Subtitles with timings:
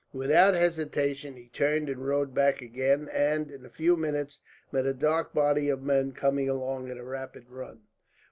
[0.13, 4.39] Without hesitation he turned and rode back again and, in a few minutes,
[4.71, 7.81] met a dark body of men coming along at a rapid run.